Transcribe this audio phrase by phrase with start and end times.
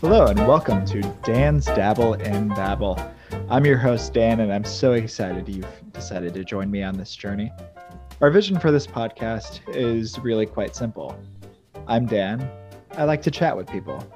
[0.00, 2.98] Hello and welcome to Dan's Dabble and Babble.
[3.50, 7.16] I'm your host, Dan, and I'm so excited you've decided to join me on this
[7.16, 7.50] journey.
[8.20, 11.18] Our vision for this podcast is really quite simple.
[11.88, 12.48] I'm Dan.
[12.92, 14.06] I like to chat with people.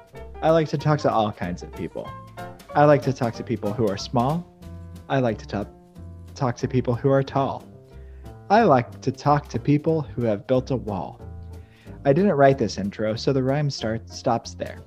[0.41, 2.09] I like to talk to all kinds of people.
[2.73, 4.49] I like to talk to people who are small.
[5.09, 5.67] I like to talk,
[6.35, 7.67] talk to people who are tall.
[8.49, 11.19] I like to talk to people who have built a wall.
[12.05, 14.79] I didn't write this intro, so the rhyme starts stops there.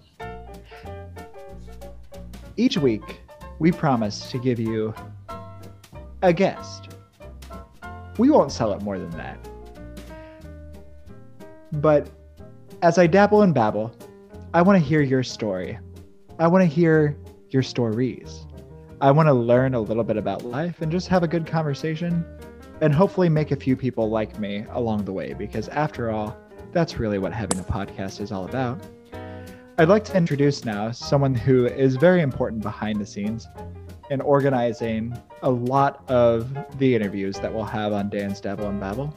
[2.57, 3.21] Each week,
[3.59, 4.95] we promise to give you
[6.23, 6.86] a guest.
[8.19, 9.39] We won't sell it more than that.
[11.73, 12.09] But
[12.83, 13.95] as I dabble and babble,
[14.55, 15.79] I want to hear your story.
[16.39, 17.17] I want to hear
[17.51, 18.47] your stories.
[19.01, 22.25] I want to learn a little bit about life and just have a good conversation
[22.81, 26.37] and hopefully make a few people like me along the way because after all,
[26.73, 28.81] that's really what having a podcast is all about.
[29.79, 33.47] I'd like to introduce now someone who is very important behind the scenes
[34.11, 39.15] in organizing a lot of the interviews that we'll have on Dan's Dabble and Babble.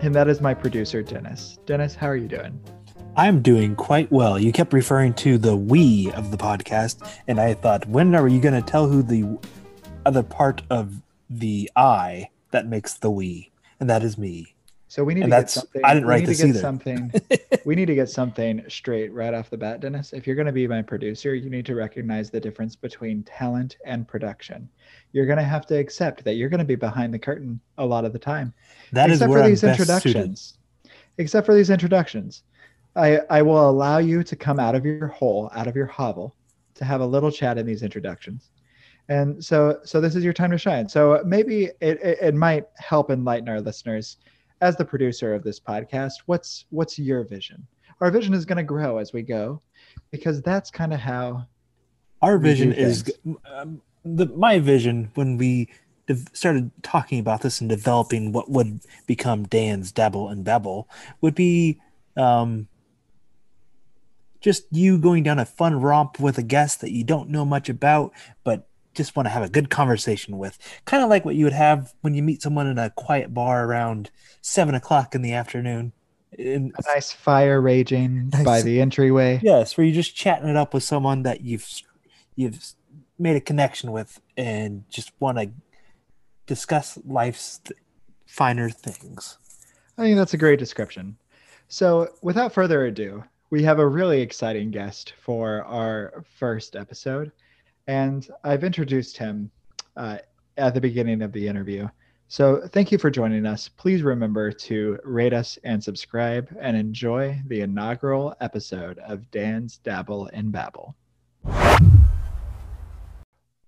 [0.00, 1.58] And that is my producer, Dennis.
[1.66, 2.60] Dennis, how are you doing?
[3.16, 4.38] I'm doing quite well.
[4.38, 8.40] You kept referring to the we of the podcast, and I thought, when are you
[8.40, 9.38] going to tell who the
[10.06, 13.50] other part of the I that makes the we?
[13.78, 14.54] And that is me.
[14.92, 15.82] So we need And to get something.
[15.82, 16.60] I didn't we write need this to get either.
[16.60, 17.12] something.
[17.64, 20.12] we need to get something straight right off the bat, Dennis.
[20.12, 23.78] If you're going to be my producer, you need to recognize the difference between talent
[23.86, 24.68] and production.
[25.12, 27.86] You're going to have to accept that you're going to be behind the curtain a
[27.86, 28.52] lot of the time.
[28.92, 30.58] That is except where for I'm these introductions.
[31.16, 32.42] Except for these introductions,
[32.94, 36.36] I I will allow you to come out of your hole, out of your hovel,
[36.74, 38.50] to have a little chat in these introductions.
[39.08, 40.86] And so so this is your time to shine.
[40.86, 44.18] So maybe it, it, it might help enlighten our listeners
[44.62, 47.66] as the producer of this podcast, what's what's your vision?
[48.00, 49.60] Our vision is going to grow as we go
[50.10, 51.46] because that's kind of how
[52.22, 53.12] Our vision is
[53.52, 55.68] um, the my vision when we
[56.06, 60.88] dev- started talking about this and developing what would become Dan's Dabble and Babble
[61.20, 61.80] would be
[62.16, 62.68] um,
[64.40, 67.68] just you going down a fun romp with a guest that you don't know much
[67.68, 68.12] about,
[68.44, 70.58] but just want to have a good conversation with.
[70.84, 73.64] Kind of like what you would have when you meet someone in a quiet bar
[73.64, 74.10] around
[74.40, 75.92] seven o'clock in the afternoon.
[76.38, 79.40] And a nice fire raging by the entryway.
[79.42, 81.68] Yes, where you're just chatting it up with someone that you've
[82.34, 82.74] you've
[83.18, 85.50] made a connection with and just want to
[86.46, 87.78] discuss life's th-
[88.26, 89.38] finer things.
[89.98, 91.16] I think that's a great description.
[91.68, 97.32] So, without further ado, we have a really exciting guest for our first episode.
[97.86, 99.50] And I've introduced him
[99.96, 100.18] uh,
[100.56, 101.88] at the beginning of the interview.
[102.28, 103.68] So, thank you for joining us.
[103.68, 110.30] Please remember to rate us and subscribe and enjoy the inaugural episode of Dan's Dabble
[110.32, 110.94] and Babble.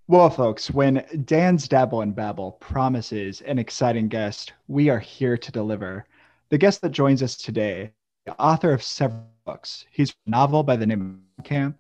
[0.06, 5.52] Well, folks, when Dan's Dabble and Babble promises an exciting guest, we are here to
[5.52, 6.06] deliver.
[6.50, 7.91] The guest that joins us today,
[8.26, 9.86] the author of several books.
[9.91, 11.78] He's a novel by the name of Camp,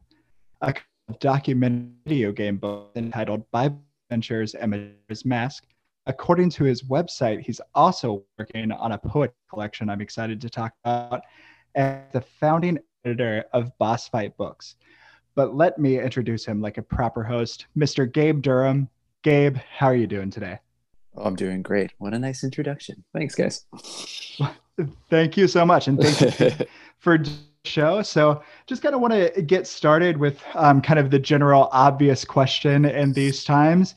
[0.60, 0.74] a
[1.20, 5.64] documentary video game book entitled Bible Adventures and Majora's Mask.
[6.06, 10.72] According to his website, he's also working on a poet collection I'm excited to talk
[10.84, 11.22] about,
[11.74, 14.76] and the founding editor of Boss Fight Books.
[15.34, 18.10] But let me introduce him like a proper host, Mr.
[18.10, 18.88] Gabe Durham.
[19.22, 20.58] Gabe, how are you doing today?
[21.16, 21.92] Oh, I'm doing great.
[21.98, 23.02] What a nice introduction.
[23.12, 23.64] Thanks, guys.
[25.10, 26.66] Thank you so much, and thank you
[26.98, 27.18] for
[27.64, 28.02] show.
[28.02, 32.24] So, just kind of want to get started with um, kind of the general obvious
[32.24, 33.94] question in these times.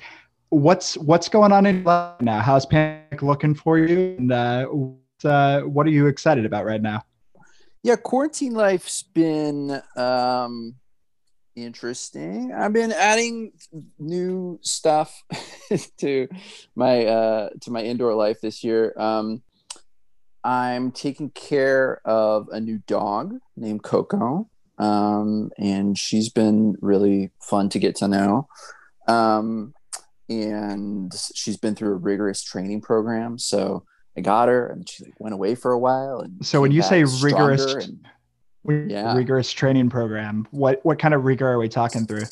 [0.50, 2.39] What's what's going on in life now?
[2.39, 4.16] How's panic looking for you?
[4.17, 4.67] And uh,
[5.23, 7.03] uh, what are you excited about right now?
[7.87, 10.75] yeah, quarantine life's been um,
[11.55, 12.52] interesting.
[12.53, 13.53] I've been adding
[13.97, 15.23] new stuff
[15.99, 16.28] to
[16.75, 18.93] my uh, to my indoor life this year.
[18.97, 19.41] Um,
[20.47, 27.67] I'm taking care of a new dog named Coco, um, and she's been really fun
[27.70, 28.47] to get to know.
[29.09, 29.73] Um,
[30.29, 33.84] and she's been through a rigorous training program, so
[34.17, 36.22] I got her, and she like went away for a while.
[36.22, 38.08] And So when you say rigorous- and-
[38.90, 39.16] Yeah.
[39.16, 40.47] Rigorous training program.
[40.52, 42.23] What what kind of rigor are we talking through?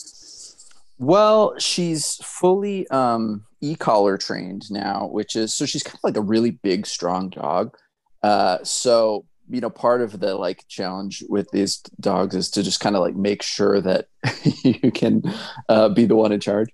[0.98, 6.22] Well, she's fully um, e-collar trained now, which is so she's kind of like a
[6.22, 7.76] really big, strong dog.
[8.26, 12.80] Uh, so you know, part of the like challenge with these dogs is to just
[12.80, 14.08] kind of like make sure that
[14.64, 15.22] you can
[15.70, 16.70] uh, be the one in charge.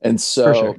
[0.00, 0.76] And so, sure.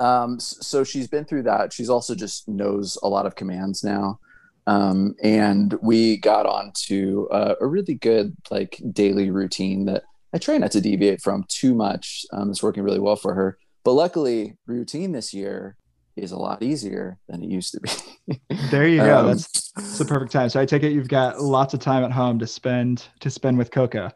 [0.00, 1.74] um, so she's been through that.
[1.74, 4.18] She's also just knows a lot of commands now.
[4.66, 10.38] Um, and we got on to uh, a really good like daily routine that I
[10.38, 12.24] try not to deviate from too much.
[12.32, 13.58] Um, it's working really well for her.
[13.84, 15.76] But luckily, routine this year
[16.16, 18.40] is a lot easier than it used to be.
[18.70, 19.18] there you go.
[19.20, 20.48] Um, that's, that's the perfect time.
[20.48, 23.58] So I take it you've got lots of time at home to spend to spend
[23.58, 24.10] with Coco.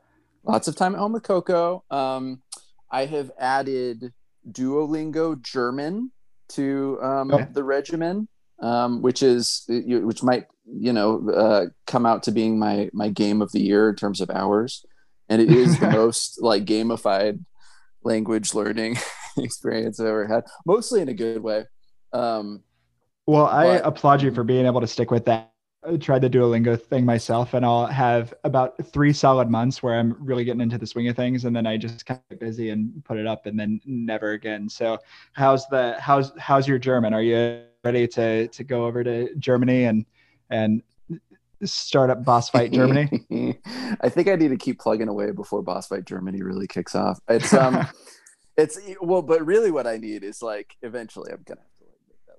[0.44, 1.84] Lots of time at home with Coco.
[1.90, 2.42] Um,
[2.90, 4.12] I have added
[4.50, 6.10] Duolingo German
[6.50, 7.46] to um, Okay.
[7.52, 8.26] the regimen,
[8.60, 13.42] um, which is which might you know uh, come out to being my my game
[13.42, 14.84] of the year in terms of hours,
[15.28, 17.44] and it is the most like gamified
[18.02, 18.96] language learning
[19.36, 21.66] experience I've ever had, mostly in a good way.
[22.12, 22.62] Um,
[23.26, 25.52] Well, I applaud you for being able to stick with that.
[25.82, 30.14] I tried the Duolingo thing myself, and I'll have about three solid months where I'm
[30.18, 32.70] really getting into the swing of things, and then I just kind of get busy
[32.70, 34.68] and put it up, and then never again.
[34.68, 34.98] So,
[35.32, 37.14] how's the how's how's your German?
[37.14, 40.04] Are you ready to to go over to Germany and
[40.50, 40.82] and
[41.64, 43.08] start up Boss Fight Germany?
[44.02, 47.20] I think I need to keep plugging away before Boss Fight Germany really kicks off.
[47.28, 47.86] It's um,
[48.56, 51.60] it's well, but really what I need is like eventually I'm gonna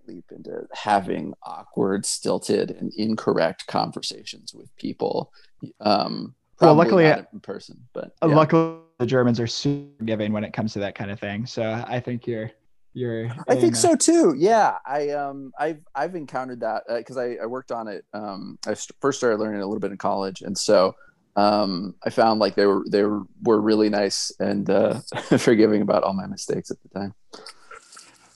[0.07, 5.31] leap into having awkward, stilted, and incorrect conversations with people.
[5.79, 8.27] Um, Well, luckily- in person, but yeah.
[8.35, 11.45] Luckily, the Germans are super giving when it comes to that kind of thing.
[11.45, 12.51] So I think you're
[12.93, 13.31] you're.
[13.47, 14.35] I think a- so too.
[14.37, 18.05] Yeah, I um I've I've encountered that because I, I worked on it.
[18.13, 20.93] Um, I st- first started learning a little bit in college, and so
[21.37, 24.99] um I found like they were they were, were really nice and uh,
[25.37, 27.13] forgiving about all my mistakes at the time.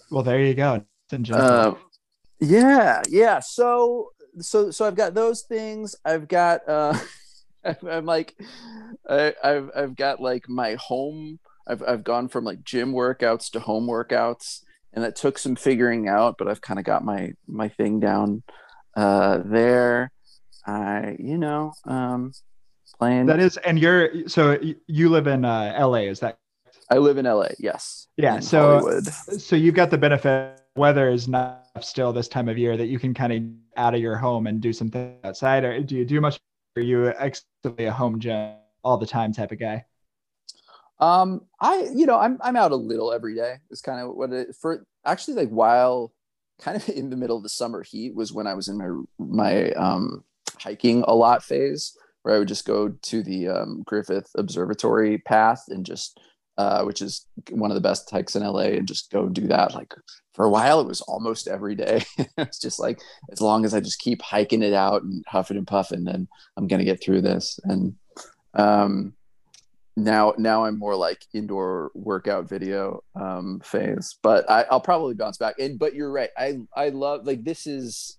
[0.10, 0.84] Well, there you go.
[1.06, 1.46] It's in gentle.
[1.46, 1.78] Um,
[2.40, 3.40] yeah, yeah.
[3.40, 4.10] So
[4.40, 5.96] so so I've got those things.
[6.04, 6.98] I've got uh,
[7.64, 8.36] I'm, I'm like
[9.10, 11.40] I, I've I've got like my home.
[11.68, 14.62] I've I've gone from like gym workouts to home workouts,
[14.94, 16.36] and that took some figuring out.
[16.38, 18.44] But I've kind of got my my thing down
[18.96, 20.12] uh, there.
[20.66, 22.32] I you know um,
[22.98, 23.28] playing.
[23.28, 24.58] That is, and you're so
[24.88, 26.40] you live in uh, LA, is that?
[26.90, 27.50] I live in LA.
[27.60, 28.08] Yes.
[28.18, 29.08] Yeah, so- Hollywood.
[29.08, 30.62] So you've got the benefit.
[30.76, 33.44] Weather is not still this time of year that you can kind of
[33.78, 35.64] out of your home and do something outside.
[35.64, 36.40] Or do you do much?
[36.76, 39.86] Are you actually a home gym all the time type of guy?
[41.00, 43.56] Um, I you know I'm I'm out a little every day.
[43.70, 46.14] It's kind of what it for actually like while
[46.60, 48.90] kind of in the middle of the summer heat was when I was in my
[49.18, 50.24] my um
[50.60, 55.66] hiking a lot phase where I would just go to the um, Griffith Observatory path
[55.68, 56.20] and just
[56.58, 59.74] uh, which is one of the best hikes in LA and just go do that
[59.74, 59.94] like
[60.34, 62.04] for a while it was almost every day.
[62.38, 63.00] It's just like
[63.32, 66.68] as long as I just keep hiking it out and huffing and puffing then I'm
[66.68, 67.60] gonna get through this.
[67.64, 67.96] And
[68.54, 69.14] um
[69.98, 75.38] now now I'm more like indoor workout video um phase but I, I'll probably bounce
[75.38, 75.56] back.
[75.60, 76.30] And but you're right.
[76.38, 78.18] I I love like this is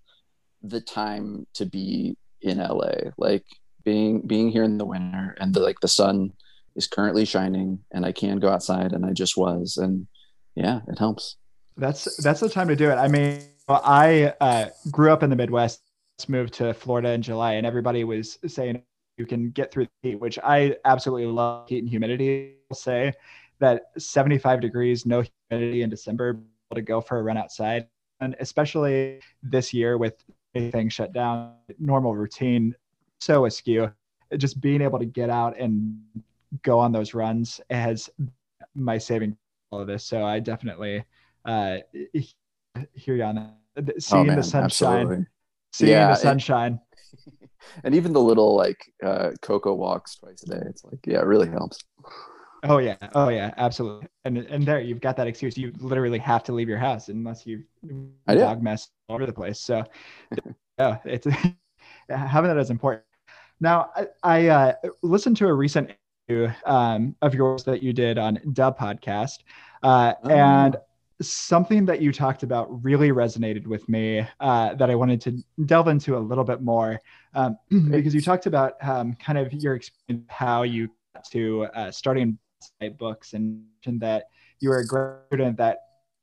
[0.62, 3.44] the time to be in LA like
[3.84, 6.32] being being here in the winter and the like the sun
[6.76, 10.06] is currently shining and I can go outside and I just was and
[10.54, 11.36] yeah it helps
[11.76, 12.94] That's that's the time to do it.
[12.94, 15.82] I mean, I uh, grew up in the Midwest,
[16.28, 18.82] moved to Florida in July, and everybody was saying
[19.18, 22.56] you can get through the heat, which I absolutely love heat and humidity.
[22.70, 23.12] I'll say
[23.58, 26.40] that 75 degrees, no humidity in December,
[26.74, 27.88] to go for a run outside,
[28.20, 30.22] and especially this year with
[30.54, 32.74] everything shut down, normal routine
[33.20, 33.92] so askew,
[34.36, 35.98] just being able to get out and
[36.62, 38.10] go on those runs has
[38.74, 39.36] my saving
[39.70, 40.04] all of this.
[40.04, 41.04] So I definitely
[41.44, 41.78] uh,
[42.94, 44.02] hear you on that.
[44.02, 44.64] Seeing Oh, man, the sunshine,
[45.04, 45.26] absolutely.
[45.72, 46.80] seeing Yeah, the it- sunshine.
[47.84, 51.26] and even the little like uh Coco walks twice a day it's like yeah it
[51.26, 51.78] really helps
[52.64, 54.08] Oh yeah, oh yeah, absolutely.
[54.24, 55.56] And and there you've got that excuse.
[55.56, 57.62] You literally have to leave your house unless you
[58.26, 59.60] dog mess all over the place.
[59.60, 59.84] So
[60.78, 61.26] yeah, it's
[62.08, 63.04] having that is important.
[63.60, 64.72] Now I, I uh,
[65.02, 65.90] listened to a recent
[66.64, 69.38] um, of yours that you did on Dub Podcast,
[69.82, 70.28] uh, Oh.
[70.30, 70.76] and
[71.22, 75.88] something that you talked about really resonated with me uh, that I wanted to delve
[75.88, 77.00] into a little bit more
[77.34, 77.56] um,
[77.90, 82.38] because you talked about um, kind of your experience, how you got to uh, starting
[82.98, 84.24] books and mentioned that
[84.60, 85.78] you were a grad student that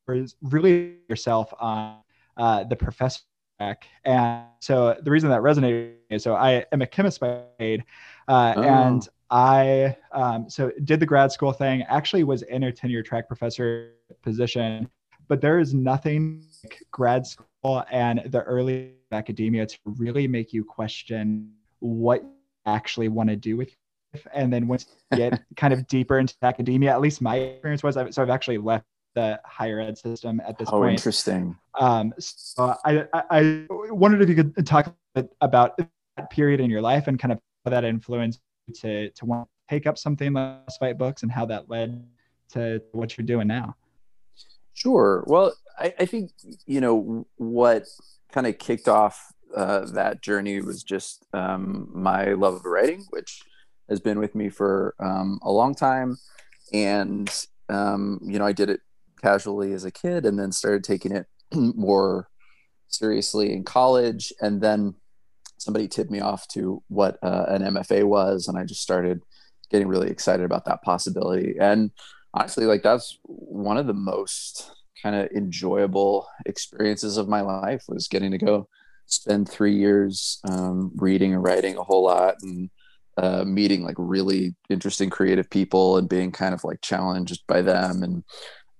[0.08, 1.98] was really yourself on
[2.38, 3.22] uh, the professor
[3.60, 3.86] track.
[4.04, 7.84] And so the reason that resonated is so I am a chemist by trade,
[8.28, 8.62] uh, Oh.
[8.62, 11.82] and I um, so did the grad school thing.
[11.90, 14.88] Actually, was in a tenure track professor position,
[15.28, 20.64] but there is nothing like grad school and the early academia to really make you
[20.64, 22.30] question what you
[22.68, 23.78] actually want to do with your
[24.14, 24.28] life.
[24.36, 27.96] And then once you get kind of deeper into academia, at least my experience was,
[27.96, 28.86] so I've actually left
[29.16, 30.90] the higher ed system at this oh, point.
[30.90, 31.58] Oh, interesting.
[31.80, 34.96] Um, so I, I, I wondered if you could talk
[35.42, 38.40] about that period in your life and kind of how that influenced
[38.82, 42.06] to to want to take up something like fight books and how that led
[42.52, 43.76] to what you're doing now.
[44.74, 45.24] Sure.
[45.28, 46.32] Well, I, I think
[46.66, 47.86] you know what
[48.32, 53.42] kind of kicked off uh, that journey was just um, my love of writing, which
[53.90, 56.18] has been with me for um, a long time,
[56.72, 58.82] and um, you know I did it
[59.22, 62.30] casually as a kid, and then started taking it more
[62.88, 64.96] seriously in college, and then
[65.64, 69.22] somebody tipped me off to what uh, an MFA was, and I just started
[69.72, 71.56] getting really excited about that possibility.
[71.60, 71.92] And
[72.34, 78.08] honestly, like that's one of the most kind of enjoyable experiences of my life was
[78.08, 78.68] getting to go
[79.06, 82.70] spend three years um, reading and writing a whole lot and
[83.18, 88.02] uh, meeting like really interesting creative people and being kind of like challenged by them
[88.02, 88.24] and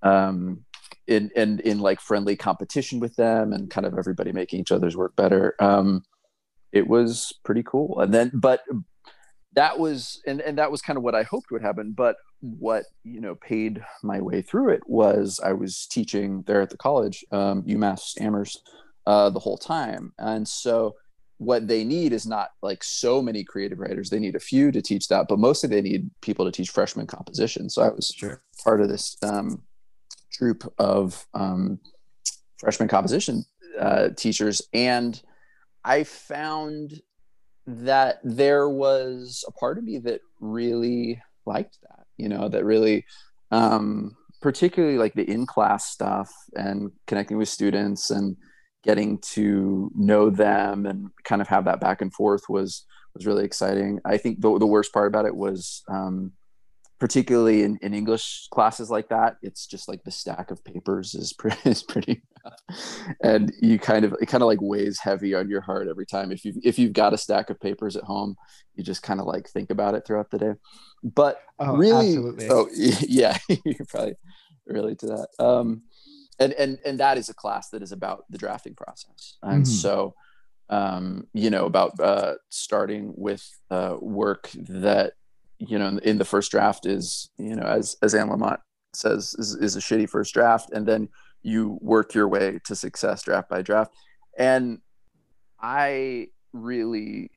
[0.02, 0.64] um,
[1.06, 4.96] in, in in like friendly competition with them and kind of everybody making each other's
[4.96, 5.54] work better.
[5.60, 6.02] Um,
[6.74, 8.00] it was pretty cool.
[8.00, 8.60] And then, but
[9.54, 11.92] that was, and, and that was kind of what I hoped would happen.
[11.96, 16.70] But what, you know, paid my way through it was I was teaching there at
[16.70, 18.68] the college, um, UMass Amherst,
[19.06, 20.12] uh, the whole time.
[20.18, 20.96] And so
[21.38, 24.10] what they need is not like so many creative writers.
[24.10, 27.06] They need a few to teach that, but mostly they need people to teach freshman
[27.06, 27.70] composition.
[27.70, 28.42] So I was sure.
[28.64, 29.62] part of this um,
[30.32, 31.78] troop of um,
[32.58, 33.44] freshman composition
[33.78, 34.62] uh, teachers.
[34.72, 35.22] And
[35.84, 37.00] I found
[37.66, 43.04] that there was a part of me that really liked that, you know, that really,
[43.50, 48.36] um, particularly like the in class stuff and connecting with students and
[48.82, 53.44] getting to know them and kind of have that back and forth was was really
[53.44, 54.00] exciting.
[54.04, 56.32] I think the, the worst part about it was um,
[56.98, 61.32] particularly in, in English classes like that, it's just like the stack of papers is
[61.32, 62.22] pretty, is pretty,
[63.22, 66.32] and you kind of, it kind of like weighs heavy on your heart every time.
[66.32, 68.36] If you, if you've got a stack of papers at home,
[68.74, 70.52] you just kind of like think about it throughout the day.
[71.02, 72.48] But oh, really, absolutely.
[72.50, 74.14] oh yeah, you probably
[74.66, 75.28] relate to that.
[75.38, 75.82] Um,
[76.38, 79.36] and, and, and that is a class that is about the drafting process.
[79.42, 79.72] And mm-hmm.
[79.72, 80.14] so,
[80.68, 85.12] um, you know, about uh, starting with uh, work that
[85.58, 88.58] you know, in the first draft is, you know, as as Anne Lamott
[88.94, 91.08] says, is, is a shitty first draft, and then
[91.42, 93.92] you work your way to success draft by draft.
[94.38, 94.78] And
[95.60, 97.30] I really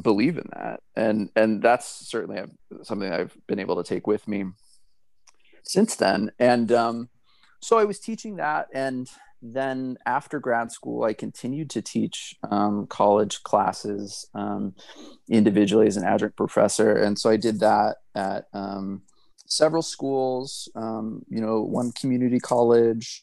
[0.00, 2.42] believe in that, and and that's certainly
[2.82, 4.44] something I've been able to take with me
[5.64, 6.30] since then.
[6.38, 7.08] And um,
[7.60, 9.08] so I was teaching that, and
[9.44, 14.74] then after grad school, I continued to teach um, college classes um,
[15.28, 19.02] individually as an adjunct professor, and so I did that at um,
[19.46, 20.70] several schools.
[20.74, 23.22] Um, you know, one community college,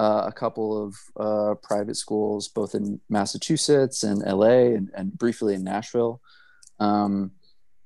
[0.00, 5.54] uh, a couple of uh, private schools, both in Massachusetts and LA, and, and briefly
[5.54, 6.20] in Nashville.
[6.80, 7.30] Um,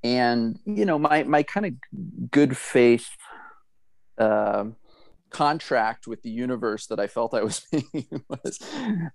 [0.02, 3.08] and you know, my my kind of good faith.
[4.16, 4.66] Uh,
[5.34, 8.60] contract with the universe that I felt I was being was,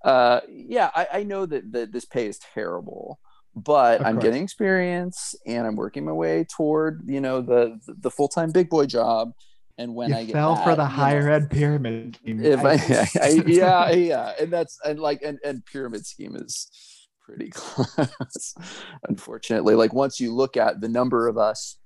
[0.03, 3.19] uh, yeah, I, I, know that, that this pay is terrible,
[3.55, 4.23] but of I'm course.
[4.23, 8.85] getting experience and I'm working my way toward, you know, the, the full-time big boy
[8.85, 9.31] job.
[9.77, 12.43] And when you I fell that, for the higher know, ed pyramid scheme.
[12.43, 12.73] If I,
[13.25, 14.33] I, yeah, yeah.
[14.41, 16.69] And that's, and like, and, and pyramid scheme is
[17.21, 18.55] pretty close,
[19.07, 19.75] unfortunately.
[19.75, 21.77] Like once you look at the number of us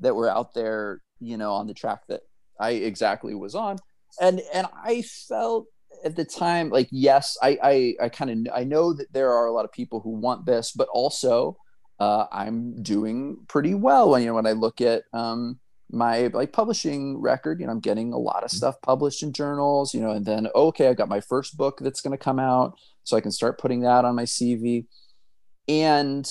[0.00, 2.20] that were out there, you know, on the track that
[2.58, 3.78] I exactly was on,
[4.20, 5.66] and and I felt
[6.04, 9.46] at the time like yes, I I, I kind of I know that there are
[9.46, 11.56] a lot of people who want this, but also
[11.98, 14.10] uh, I'm doing pretty well.
[14.10, 15.58] When you know when I look at um,
[15.90, 19.94] my like publishing record, you know, I'm getting a lot of stuff published in journals,
[19.94, 22.78] you know, and then okay, I got my first book that's going to come out,
[23.04, 24.86] so I can start putting that on my CV,
[25.66, 26.30] and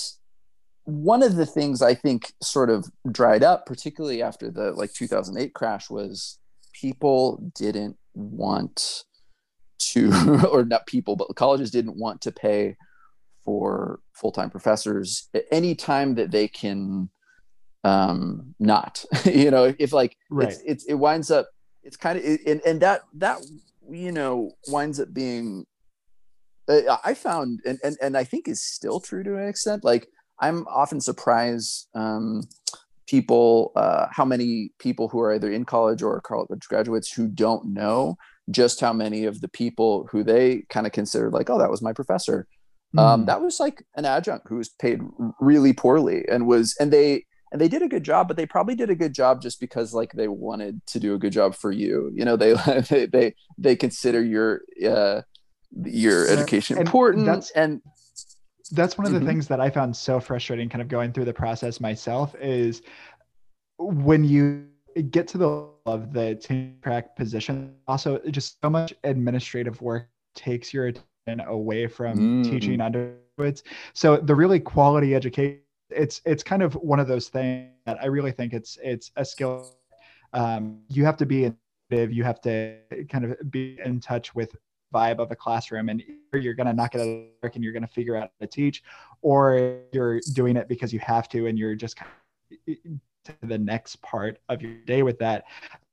[0.88, 5.52] one of the things I think sort of dried up, particularly after the like 2008
[5.52, 6.38] crash, was
[6.72, 9.04] people didn't want
[9.90, 12.76] to, or not people, but colleges didn't want to pay
[13.44, 17.10] for full-time professors at any time that they can
[17.84, 20.48] um not you know if like right.
[20.48, 21.48] it's, it's it winds up
[21.84, 23.38] it's kind of and, and that that
[23.88, 25.64] you know winds up being
[26.68, 30.08] uh, i found and, and and i think is still true to an extent like
[30.40, 32.42] I'm often surprised um,
[33.08, 37.72] people uh, how many people who are either in college or college graduates who don't
[37.72, 38.16] know
[38.50, 41.82] just how many of the people who they kind of considered like oh that was
[41.82, 42.46] my professor
[42.94, 43.00] mm.
[43.00, 43.26] um, hmm.
[43.26, 45.00] that was like an adjunct who was paid
[45.40, 48.74] really poorly and was and they and they did a good job but they probably
[48.74, 51.72] did a good job just because like they wanted to do a good job for
[51.72, 52.52] you you know they
[52.90, 55.22] they they, they consider your uh
[55.84, 57.82] your education and important that's, and
[58.68, 59.28] that's one of the mm-hmm.
[59.28, 62.82] things that i found so frustrating kind of going through the process myself is
[63.78, 64.66] when you
[65.10, 70.74] get to the of the team track position also just so much administrative work takes
[70.74, 72.44] your attention away from mm.
[72.44, 75.60] teaching undergraduates so the really quality education
[75.90, 79.24] it's it's kind of one of those things that I really think it's it's a
[79.24, 79.74] skill.
[80.32, 81.52] Um, you have to be
[81.90, 84.54] you have to kind of be in touch with
[84.92, 86.02] vibe of a classroom and
[86.32, 88.22] you're going to knock it out of the park and you're going to figure out
[88.22, 88.82] how to teach
[89.22, 92.10] or you're doing it because you have to and you're just kind
[92.68, 92.76] of
[93.24, 95.44] to the next part of your day with that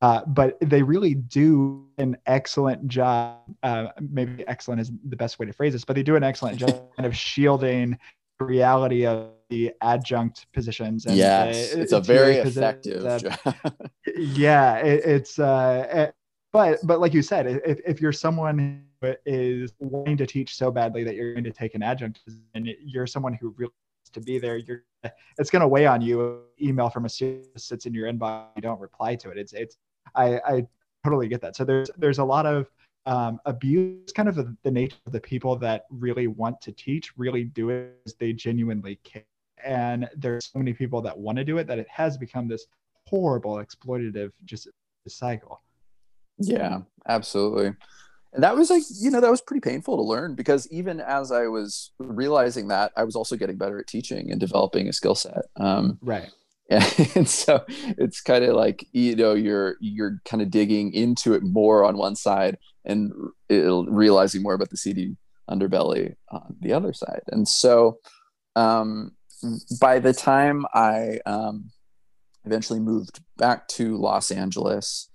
[0.01, 5.45] uh, but they really do an excellent job uh, maybe excellent is the best way
[5.45, 7.97] to phrase this but they do an excellent job kind of shielding
[8.39, 11.05] reality of the adjunct positions.
[11.05, 13.83] And yes, the, it's a very effective that,
[14.15, 16.11] yeah, it, it's uh,
[16.55, 20.71] but but like you said, if if you're someone who is wanting to teach so
[20.71, 22.21] badly that you're going to take an adjunct,
[22.53, 24.83] and you're someone who really wants to be there, you're
[25.37, 26.43] it's going to weigh on you.
[26.61, 29.37] Email from a student sits in your inbox, you don't reply to it.
[29.37, 29.75] It's it's
[30.15, 30.67] I I
[31.03, 31.57] totally get that.
[31.57, 32.71] So there's there's a lot of
[33.05, 37.15] um, abuse kind of the, the, nature of the people that really want to teach
[37.17, 39.21] really do it as they genuinely care
[39.63, 42.65] and there's so many people that want to do it that it has become this
[43.05, 44.69] horrible exploitative just
[45.07, 45.61] cycle
[46.39, 47.73] yeah absolutely.
[48.33, 51.31] And that was like you know that was pretty painful to learn because even as
[51.31, 55.15] i was realizing that i was also getting better at teaching and developing a skill
[55.15, 56.29] set um, right.
[56.69, 61.43] and so it's kind of like you know you're you're kind of digging into it
[61.43, 63.13] more on one side and
[63.49, 65.15] realizing more about the seedy
[65.49, 67.21] underbelly on the other side.
[67.27, 67.99] And so
[68.55, 69.11] um,
[69.79, 71.69] by the time i um,
[72.45, 75.09] eventually moved back to los angeles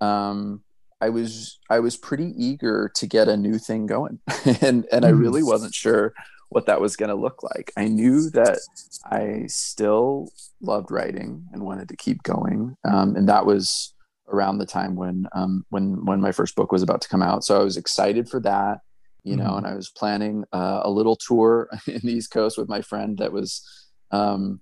[0.00, 0.62] um,
[1.00, 4.18] i was i was pretty eager to get a new thing going
[4.60, 5.46] and and i really mm.
[5.46, 6.14] wasn't sure
[6.48, 7.72] what that was going to look like.
[7.76, 8.58] I knew that
[9.04, 10.30] I still
[10.60, 13.94] loved writing and wanted to keep going, um, and that was
[14.28, 17.44] around the time when um, when when my first book was about to come out.
[17.44, 18.80] So I was excited for that,
[19.24, 19.58] you know, mm-hmm.
[19.58, 23.18] and I was planning uh, a little tour in the East Coast with my friend
[23.18, 23.62] that was.
[24.10, 24.60] Um,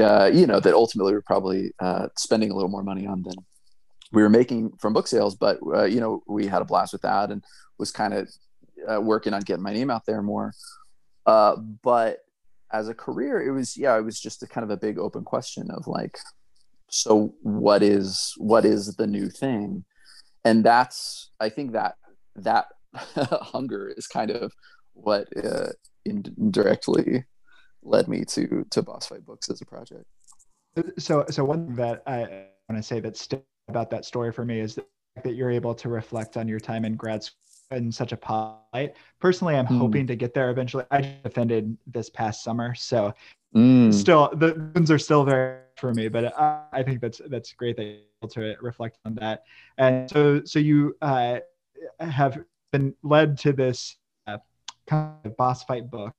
[0.00, 3.34] uh, you know that ultimately we're probably uh, spending a little more money on than
[4.12, 7.02] we were making from book sales, but uh, you know we had a blast with
[7.02, 7.44] that and
[7.78, 8.28] was kind of
[8.90, 10.52] uh, working on getting my name out there more.
[11.26, 12.18] Uh, but
[12.72, 15.24] as a career, it was yeah, it was just a kind of a big open
[15.24, 16.18] question of like,
[16.90, 19.84] so what is what is the new thing?
[20.44, 21.96] And that's I think that
[22.36, 24.52] that hunger is kind of
[24.92, 25.68] what uh,
[26.04, 27.24] indirectly
[27.82, 30.04] led me to to Boss Fight Books as a project.
[30.98, 33.26] So so one that I want to say that's
[33.70, 34.86] about that story for me is that,
[35.24, 37.36] that you're able to reflect on your time in grad school
[37.70, 38.94] in such a polite.
[39.20, 39.78] Personally, I'm mm.
[39.78, 40.84] hoping to get there eventually.
[40.90, 43.14] I defended this past summer, so
[43.54, 43.92] mm.
[43.92, 46.08] still the wounds are still there for me.
[46.08, 49.44] But I, I, think that's that's great that you're able to reflect on that.
[49.78, 51.40] And so so you uh,
[52.00, 52.38] have
[52.72, 54.38] been led to this uh,
[54.86, 56.14] kind of boss fight book.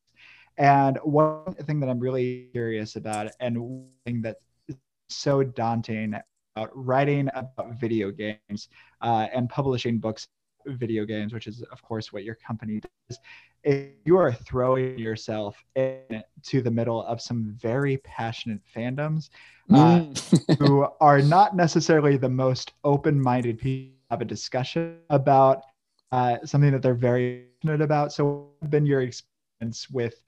[0.57, 4.37] And one thing that I'm really curious about, and one thing that
[4.67, 4.75] is
[5.09, 6.15] so daunting
[6.55, 8.69] about writing about video games
[9.01, 10.27] uh, and publishing books
[10.65, 13.19] video games, which is of course what your company does,
[13.63, 19.29] if you are throwing yourself into the middle of some very passionate fandoms
[19.71, 20.57] uh, mm.
[20.59, 25.63] who are not necessarily the most open-minded people to have a discussion about
[26.11, 28.11] uh, something that they're very passionate about.
[28.11, 30.21] So, what been your experience with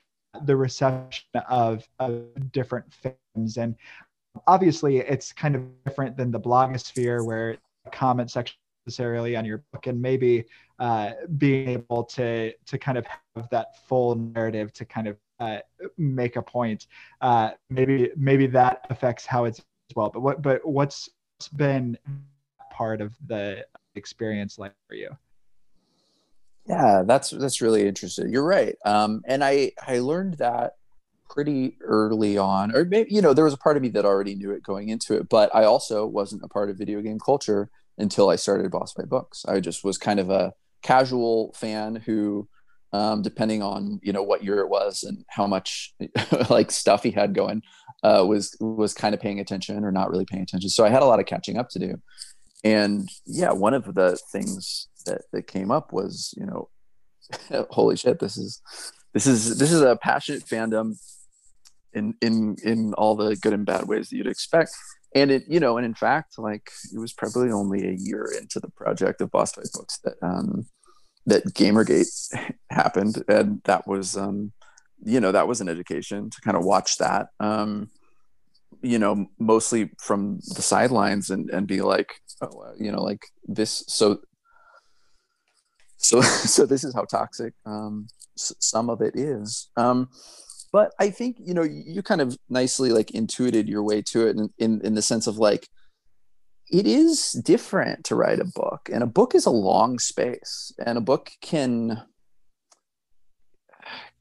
[0.46, 3.58] the reception of, of different films?
[3.58, 3.76] And
[4.48, 7.58] obviously, it's kind of different than the blogosphere where
[7.92, 10.46] comment section necessarily on your book and maybe
[10.80, 15.60] uh, being able to to kind of have that full narrative to kind of uh,
[15.98, 16.88] make a point.
[17.22, 20.10] Uh, maybe maybe that affects how it's as well.
[20.10, 21.10] But what but what's
[21.56, 21.98] been
[22.72, 23.66] part of the
[23.96, 25.10] experience like for you?
[26.66, 28.32] Yeah that's that's really interesting.
[28.32, 28.76] You're right.
[28.86, 30.74] Um, and i i learned that
[31.34, 34.36] pretty early on or maybe you know there was a part of me that already
[34.36, 37.70] knew it going into it but i also wasn't a part of video game culture
[37.98, 39.46] until I started Boss Fight Books.
[39.48, 42.48] I just was kind of a casual fan who
[42.92, 45.94] um, depending on you know what year it was and how much
[46.50, 47.62] like stuff he had going
[48.04, 50.70] uh, was was kind of paying attention or not really paying attention.
[50.70, 52.02] So i had a lot of catching up to do.
[52.64, 56.70] And yeah one of the things that, that came up was you know
[57.72, 58.62] holy shit this is
[59.14, 60.96] this is this is a passionate fandom
[61.94, 64.72] in in in all the good and bad ways that you'd expect.
[65.16, 68.60] And it you know and in fact like it was probably only a year into
[68.60, 70.66] the project of boss fight books that um
[71.26, 72.08] that gamergate
[72.70, 73.24] happened.
[73.28, 74.52] And that was um
[75.04, 77.90] you know that was an education to kind of watch that um
[78.82, 83.84] you know mostly from the sidelines and and be like oh you know like this
[83.88, 84.20] so
[85.98, 86.22] so
[86.56, 89.70] so this is how toxic um some of it is.
[89.76, 90.10] Um
[90.74, 94.36] but i think you know you kind of nicely like intuited your way to it
[94.36, 95.70] in, in, in the sense of like
[96.70, 100.98] it is different to write a book and a book is a long space and
[100.98, 102.02] a book can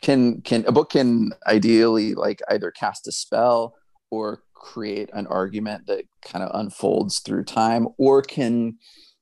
[0.02, 3.74] can can a book can ideally like either cast a spell
[4.10, 8.76] or create an argument that kind of unfolds through time or can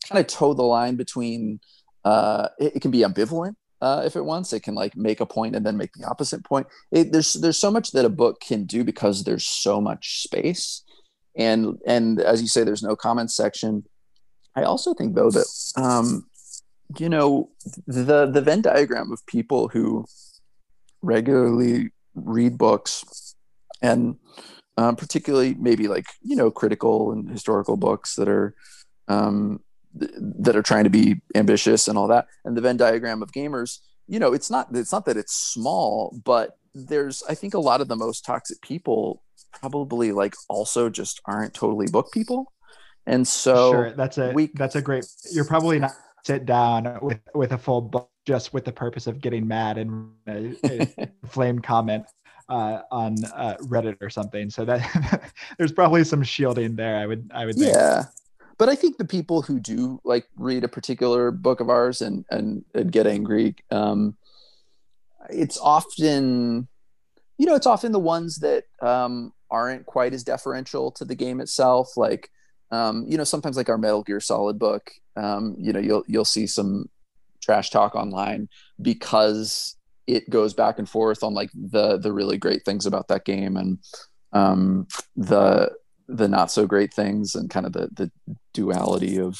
[0.08, 1.60] kind of toe the line between
[2.04, 4.52] uh it, it can be ambivalent uh, if it wants.
[4.52, 6.66] It can like make a point and then make the opposite point.
[6.90, 10.84] It, there's there's so much that a book can do because there's so much space,
[11.36, 13.84] and and as you say, there's no comment section.
[14.56, 16.26] I also think though that um,
[16.98, 17.50] you know
[17.86, 20.04] the the Venn diagram of people who
[21.02, 23.34] regularly read books
[23.80, 24.16] and
[24.76, 28.54] um, particularly maybe like you know critical and historical books that are
[29.08, 29.60] um,
[29.94, 33.78] that are trying to be ambitious and all that and the venn diagram of gamers
[34.06, 37.80] you know it's not it's not that it's small but there's i think a lot
[37.80, 39.22] of the most toxic people
[39.52, 42.52] probably like also just aren't totally book people
[43.06, 45.92] and so sure that's a we, that's a great you're probably not
[46.24, 50.12] sit down with with a full book just with the purpose of getting mad and
[50.28, 52.04] a, a flame comment
[52.48, 54.50] uh, on uh, Reddit or something.
[54.50, 56.98] So that there's probably some shielding there.
[56.98, 57.74] I would I would think.
[57.74, 58.04] yeah
[58.60, 62.26] but I think the people who do like read a particular book of ours and
[62.30, 64.18] and, and get angry, um,
[65.30, 66.68] it's often,
[67.38, 71.40] you know, it's often the ones that um, aren't quite as deferential to the game
[71.40, 71.96] itself.
[71.96, 72.30] Like,
[72.70, 76.26] um, you know, sometimes like our Metal Gear Solid book, um, you know, you'll you'll
[76.26, 76.90] see some
[77.40, 78.50] trash talk online
[78.82, 79.74] because
[80.06, 83.56] it goes back and forth on like the the really great things about that game
[83.56, 83.78] and
[84.34, 85.72] um, the
[86.10, 88.10] the not so great things and kind of the the
[88.52, 89.38] duality of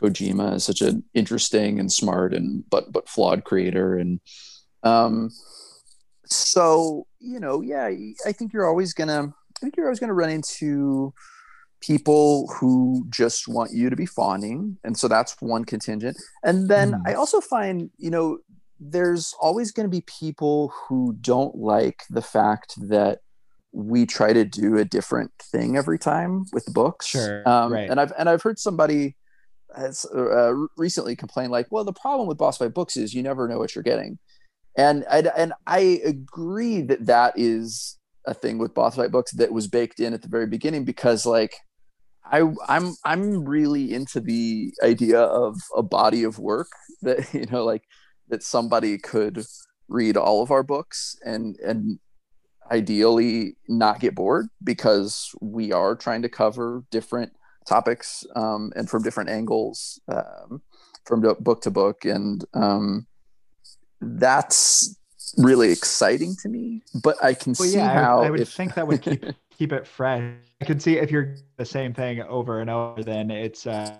[0.00, 3.96] Kojima as such an interesting and smart and but but flawed creator.
[3.96, 4.20] And
[4.82, 5.30] um
[6.26, 7.90] so you know yeah
[8.26, 11.12] I think you're always gonna I think you're always gonna run into
[11.80, 14.76] people who just want you to be fawning.
[14.84, 16.18] And so that's one contingent.
[16.42, 17.02] And then mm.
[17.06, 18.38] I also find you know
[18.80, 23.20] there's always going to be people who don't like the fact that
[23.72, 27.06] we try to do a different thing every time with the books.
[27.06, 27.48] Sure.
[27.48, 27.88] Um, right.
[27.88, 29.16] And I've and I've heard somebody
[29.76, 33.46] has uh, recently complain like, well, the problem with boss fight books is you never
[33.46, 34.18] know what you're getting,
[34.76, 39.52] and I and I agree that that is a thing with boss fight books that
[39.52, 41.54] was baked in at the very beginning because like
[42.24, 46.68] I I'm I'm really into the idea of a body of work
[47.02, 47.82] that you know like
[48.28, 49.44] that somebody could
[49.88, 51.98] read all of our books and and
[52.70, 57.32] ideally not get bored because we are trying to cover different
[57.66, 60.62] topics um, and from different angles um,
[61.04, 62.04] from book to book.
[62.04, 63.06] And um,
[64.00, 64.96] that's
[65.36, 68.52] really exciting to me but i can well, see yeah, how i, I would if...
[68.52, 69.24] think that would keep
[69.56, 70.22] keep it fresh.
[70.62, 73.96] I can see if you're the same thing over and over then it's uh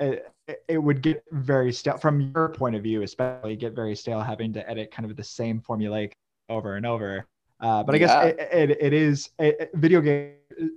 [0.00, 0.30] it,
[0.68, 4.52] it would get very stale from your point of view especially get very stale having
[4.54, 6.12] to edit kind of the same formulaic
[6.48, 7.26] over and over
[7.60, 10.34] uh, but I guess it, it, it is a video game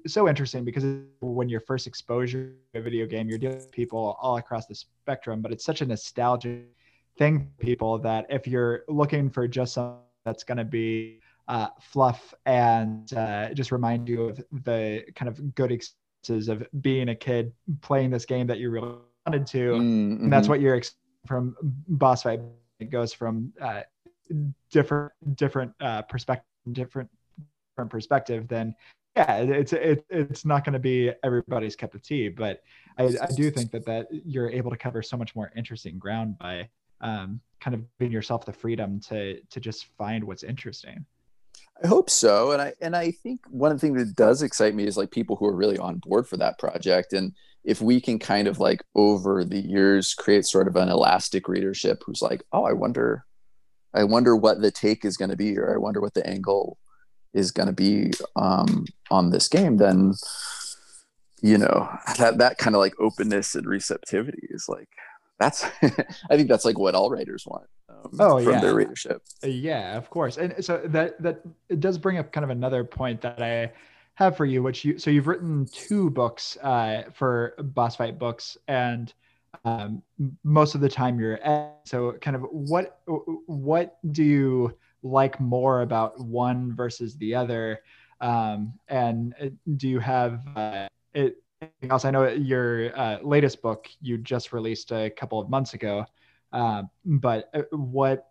[0.08, 0.84] so interesting because
[1.22, 4.76] when your first exposure to a video game, you're dealing with people all across the
[4.76, 6.65] spectrum, but it's such a nostalgic
[7.17, 12.34] thing people that if you're looking for just something that's going to be uh, fluff
[12.46, 17.52] and uh, just remind you of the kind of good experiences of being a kid
[17.82, 20.24] playing this game that you really wanted to, mm-hmm.
[20.24, 21.56] and that's what you're ex- from
[21.88, 22.41] boss fight.
[22.80, 23.82] It goes from uh,
[24.72, 27.10] different different uh, perspectives different
[27.76, 28.76] different perspective, then
[29.15, 32.30] yeah, it's it, it's not going to be everybody's cup of tea.
[32.30, 32.62] But
[32.97, 36.38] I, I do think that that you're able to cover so much more interesting ground
[36.38, 36.69] by
[37.02, 41.06] um, kind of giving yourself the freedom to to just find what's interesting.
[41.84, 44.76] I hope so, and I and I think one of the things that does excite
[44.76, 48.00] me is like people who are really on board for that project, and if we
[48.00, 52.43] can kind of like over the years create sort of an elastic readership who's like,
[52.54, 53.26] oh, I wonder
[53.94, 56.78] I wonder what the take is going to be, or I wonder what the angle
[57.34, 60.14] is going to be um, on this game, then
[61.42, 64.90] you know that that kind of like openness and receptivity is like
[65.40, 67.68] that's I think that's like what all writers want.
[67.90, 69.22] Um, oh from yeah, their readership.
[69.44, 70.38] Yeah, of course.
[70.38, 73.72] And so that that it does bring up kind of another point that I
[74.16, 78.58] have for you, which you so you've written two books uh, for boss fight books,
[78.68, 79.14] and
[79.66, 80.02] um,
[80.44, 83.02] most of the time you're at, so kind of what
[83.46, 87.82] what do you like more about one versus the other?
[88.22, 92.06] Um, and uh, do you have uh, it anything else?
[92.06, 96.06] I know your uh, latest book you just released a couple of months ago
[96.54, 98.28] uh, but uh, what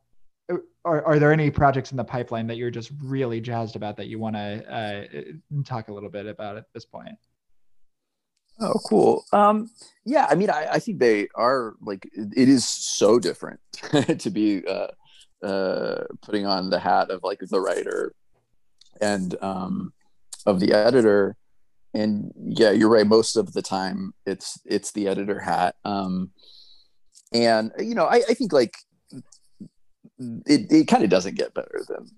[0.51, 3.97] uh, are, are there any projects in the pipeline that you're just really jazzed about
[3.97, 7.17] that you want to talk a little bit about at this point
[8.61, 9.25] Oh, cool.
[9.33, 9.71] Um,
[10.05, 13.61] yeah, I mean, I, I, think they are like it is so different
[14.19, 14.89] to be uh,
[15.43, 18.15] uh, putting on the hat of like the writer
[19.01, 19.93] and um,
[20.47, 21.37] of the editor.
[21.95, 23.07] And yeah, you're right.
[23.07, 25.77] Most of the time, it's it's the editor hat.
[25.85, 26.31] Um,
[27.33, 28.77] and you know, I, I think like
[30.47, 32.11] it, it kind of doesn't get better than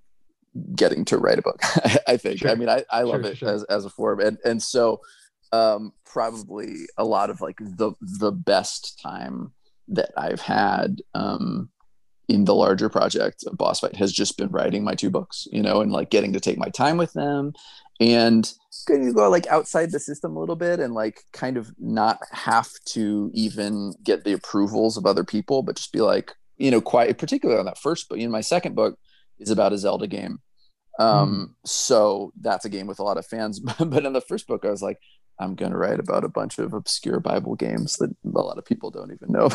[0.74, 1.62] getting to write a book.
[2.06, 2.38] I think.
[2.38, 2.50] Sure.
[2.50, 3.48] I mean, I, I love sure, it sure.
[3.48, 5.00] as as a form, and and so
[5.52, 9.52] um, probably a lot of like the the best time
[9.88, 11.68] that I've had um,
[12.28, 15.62] in the larger project of Boss Fight has just been writing my two books, you
[15.62, 17.52] know, and like getting to take my time with them
[18.00, 18.52] and
[18.86, 22.18] getting to go like outside the system a little bit and like kind of not
[22.30, 26.80] have to even get the approvals of other people, but just be like, you know,
[26.80, 28.18] quite particularly on that first book.
[28.18, 28.98] You know, my second book
[29.38, 30.38] is about a Zelda game.
[30.98, 31.68] Um, mm.
[31.68, 33.60] so that's a game with a lot of fans.
[33.78, 34.98] but in the first book, I was like,
[35.38, 38.64] I'm going to write about a bunch of obscure Bible games that a lot of
[38.64, 39.48] people don't even know.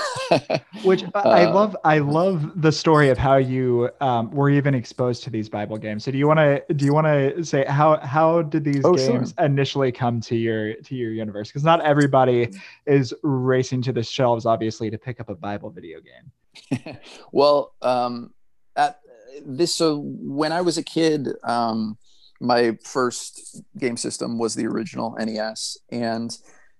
[0.83, 1.77] Which I uh, love.
[1.83, 6.03] I love the story of how you um, were even exposed to these Bible games.
[6.03, 8.93] So do you want to do you want to say how how did these oh,
[8.93, 9.45] games sure.
[9.45, 11.49] initially come to your to your universe?
[11.49, 12.49] Because not everybody
[12.85, 16.97] is racing to the shelves, obviously, to pick up a Bible video game.
[17.31, 18.33] well, um,
[18.75, 18.99] at
[19.45, 21.29] this so when I was a kid.
[21.43, 21.97] Um,
[22.39, 26.37] my first game system was the original NES, and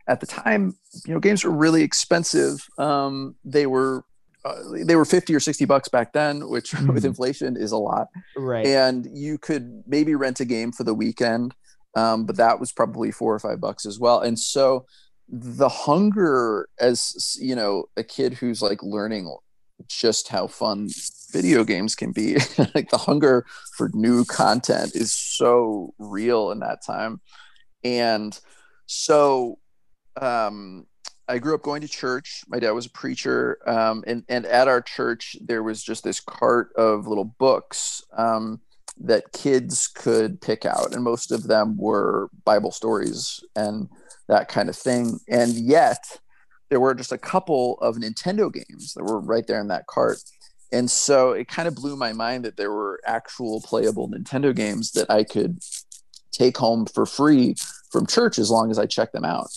[0.08, 2.66] at the time, you know, games were really expensive.
[2.78, 4.06] Um, they were
[4.46, 6.88] uh, they were 50 or 60 bucks back then which mm.
[6.94, 10.94] with inflation is a lot right and you could maybe rent a game for the
[10.94, 11.54] weekend
[11.96, 14.86] um, but that was probably four or five bucks as well and so
[15.28, 19.36] the hunger as you know a kid who's like learning
[19.90, 20.88] just how fun
[21.32, 22.36] video games can be.
[22.76, 27.22] like the hunger for new content is so real in that time.
[27.84, 28.38] And
[28.86, 29.60] so
[30.20, 30.88] um,
[31.28, 32.44] I grew up going to church.
[32.48, 33.60] My dad was a preacher.
[33.68, 38.62] Um, and, and at our church, there was just this cart of little books um,
[39.00, 40.94] that kids could pick out.
[40.94, 43.90] And most of them were Bible stories and
[44.28, 45.20] that kind of thing.
[45.28, 46.20] And yet,
[46.70, 50.18] there were just a couple of Nintendo games that were right there in that cart.
[50.72, 54.92] And so it kind of blew my mind that there were actual playable Nintendo games
[54.92, 55.60] that I could
[56.32, 57.56] take home for free
[57.92, 59.48] from church as long as I checked them out.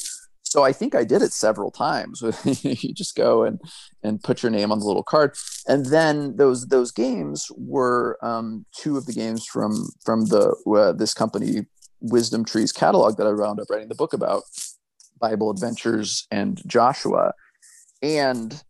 [0.42, 2.23] So I think I did it several times.
[2.62, 3.61] you just go and
[4.03, 5.37] and put your name on the little card,
[5.68, 10.90] and then those those games were um, two of the games from from the uh,
[10.90, 11.66] this company
[12.01, 14.42] Wisdom Tree's catalog that I wound up writing the book about.
[15.20, 17.35] Bible Adventures and Joshua.
[18.03, 18.61] And,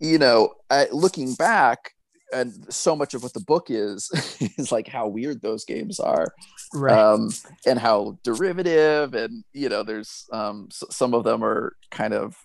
[0.00, 1.92] you know, I, looking back,
[2.32, 4.10] and so much of what the book is
[4.58, 6.26] is like how weird those games are.
[6.74, 6.98] Right.
[6.98, 7.30] Um,
[7.66, 12.36] and how derivative and you know there's um, some of them are kind of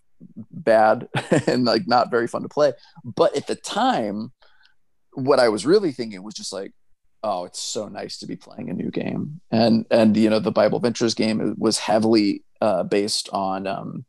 [0.51, 1.09] bad
[1.47, 2.73] and like not very fun to play.
[3.03, 4.31] But at the time
[5.15, 6.71] what i was really thinking was just like
[7.21, 9.41] oh it's so nice to be playing a new game.
[9.51, 14.05] And and you know the bible ventures game was heavily uh, based on um,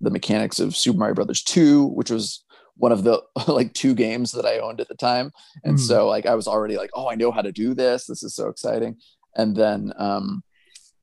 [0.00, 2.42] the mechanics of Super Mario Brothers 2, which was
[2.78, 5.32] one of the like two games that I owned at the time.
[5.64, 5.80] And mm.
[5.80, 8.06] so like I was already like, oh, I know how to do this.
[8.06, 8.96] This is so exciting.
[9.36, 10.42] And then um,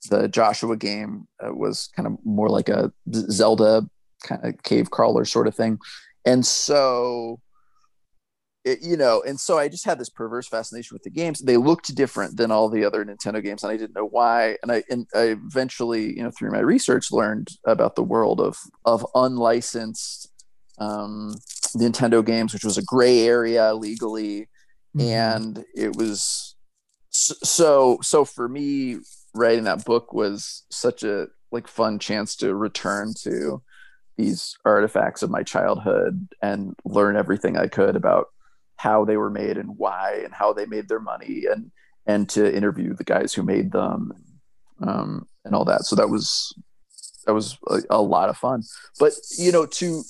[0.09, 3.87] the Joshua game uh, was kind of more like a Zelda
[4.23, 5.79] kind of cave crawler sort of thing.
[6.25, 7.39] And so
[8.65, 11.39] it, you know, and so I just had this perverse fascination with the games.
[11.39, 14.57] They looked different than all the other Nintendo games, and I didn't know why.
[14.63, 18.57] And I and I eventually, you know, through my research, learned about the world of
[18.83, 20.31] of unlicensed
[20.79, 21.35] um,
[21.75, 24.47] Nintendo games, which was a gray area legally,
[24.95, 25.01] mm-hmm.
[25.01, 26.55] and it was
[27.09, 28.97] so so for me.
[29.37, 33.61] Writing that book was such a like fun chance to return to
[34.17, 38.27] these artifacts of my childhood and learn everything I could about
[38.77, 41.71] how they were made and why and how they made their money and
[42.05, 44.13] and to interview the guys who made them
[44.81, 45.85] um, and all that.
[45.85, 46.53] So that was
[47.25, 48.63] that was a, a, lot of fun.
[48.99, 50.03] But you know, to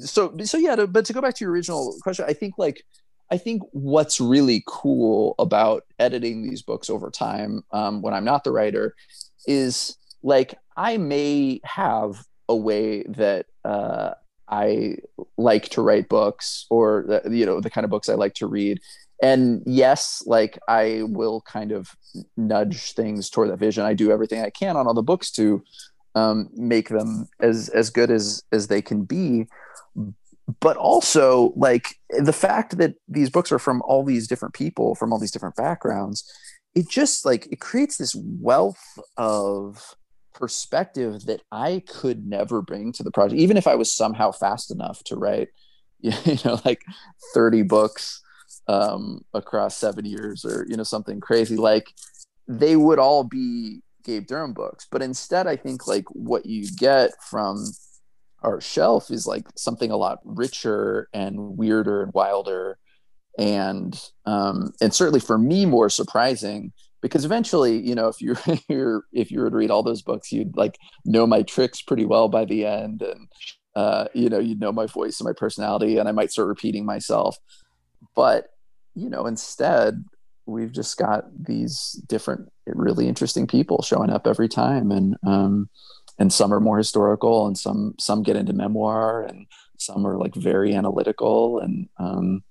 [0.00, 0.76] so so yeah.
[0.76, 2.84] To, but to go back to your original question, I think like
[3.30, 8.44] I think what's really cool about editing these books over time um, when I'm not
[8.44, 8.94] the writer
[9.46, 14.14] is like I may have a way that uh,
[14.48, 14.96] I
[15.36, 18.80] like to write books or you know the kind of books I like to read
[19.22, 21.94] and yes like I will kind of
[22.36, 25.62] nudge things toward that vision I do everything I can on all the books to
[26.18, 29.46] um, make them as as good as as they can be
[30.60, 35.12] but also like the fact that these books are from all these different people from
[35.12, 36.30] all these different backgrounds
[36.74, 39.96] it just like it creates this wealth of
[40.38, 44.70] perspective that I could never bring to the project, even if I was somehow fast
[44.70, 45.48] enough to write,
[46.00, 46.12] you
[46.44, 46.82] know, like
[47.34, 48.22] 30 books
[48.68, 51.56] um, across seven years or, you know, something crazy.
[51.56, 51.92] Like
[52.46, 54.86] they would all be Gabe Durham books.
[54.90, 57.64] But instead, I think like what you get from
[58.42, 62.78] our shelf is like something a lot richer and weirder and wilder
[63.36, 69.04] and um and certainly for me more surprising because eventually you know if you're, you're
[69.12, 72.28] if you were to read all those books you'd like know my tricks pretty well
[72.28, 73.28] by the end and
[73.76, 76.84] uh, you know you'd know my voice and my personality and i might start repeating
[76.84, 77.36] myself
[78.14, 78.46] but
[78.94, 80.04] you know instead
[80.48, 85.68] we've just got these different really interesting people showing up every time and um,
[86.18, 89.46] and some are more historical and some some get into memoir and
[89.78, 92.42] some are like very analytical and um,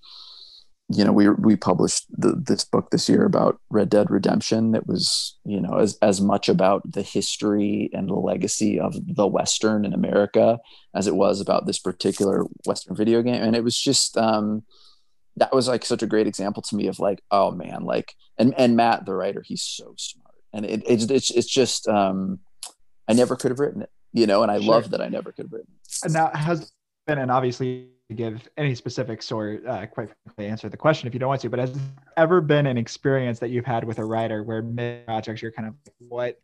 [0.90, 4.72] you know, we we published the, this book this year about Red Dead Redemption.
[4.72, 9.28] That was, you know, as as much about the history and the legacy of the
[9.28, 10.60] Western in America
[10.96, 13.42] as it was about this particular Western video game.
[13.42, 14.64] And it was just um,
[15.38, 18.54] that was like such a great example to me of like, oh man, like, and
[18.58, 22.40] and Matt, the writer, he's so smart, and it, it's it's it's just um,
[23.08, 24.74] I never could have written it, you know, and I sure.
[24.74, 25.72] love that I never could have written.
[25.74, 26.06] It.
[26.06, 26.72] And that has
[27.06, 31.20] been, and obviously give any specifics or uh, quite frankly answer the question if you
[31.20, 31.78] don't want to but has
[32.16, 35.68] ever been an experience that you've had with a writer where mid projects you're kind
[35.68, 36.40] of like what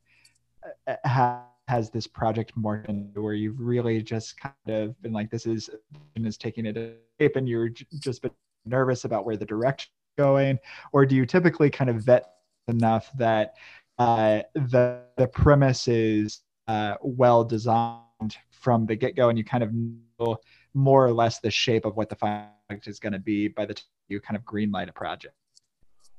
[0.88, 5.46] uh, uh has this project more where you've really just kind of been like this
[5.46, 5.70] is
[6.18, 8.32] is taking it shape and you're just been
[8.66, 10.60] nervous about where the direction going
[10.92, 12.34] or do you typically kind of vet
[12.68, 13.56] enough that
[14.00, 19.64] uh, the the premise is uh, well designed from the get go and you kind
[19.64, 20.38] of know
[20.74, 23.74] more or less the shape of what the project is going to be by the
[23.74, 25.36] time you kind of greenlight a project?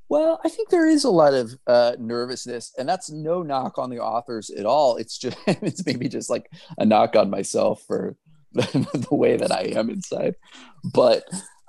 [0.09, 3.91] Well, I think there is a lot of uh, nervousness, and that's no knock on
[3.91, 4.97] the authors at all.
[4.97, 8.17] It's just it's maybe just like a knock on myself for
[8.53, 10.37] the, the way that I am inside.
[10.93, 11.25] But